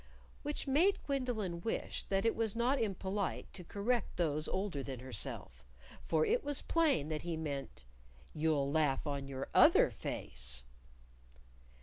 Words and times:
(Which 0.41 0.65
made 0.65 0.97
Gwendolyn 1.05 1.61
wish 1.61 2.05
that 2.05 2.25
it 2.25 2.35
was 2.35 2.55
not 2.55 2.81
impolite 2.81 3.53
to 3.53 3.63
correct 3.63 4.17
those 4.17 4.47
older 4.47 4.81
than 4.81 4.99
herself; 4.99 5.63
for 6.01 6.25
it 6.25 6.43
was 6.43 6.63
plain 6.63 7.09
that 7.09 7.21
he 7.21 7.37
meant 7.37 7.85
"you'll 8.33 8.71
laugh 8.71 9.05
on 9.05 9.27
your 9.27 9.49
other 9.53 9.91
face.") 9.91 10.63